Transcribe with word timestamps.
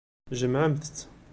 Jemɛemt-tt. 0.39 0.99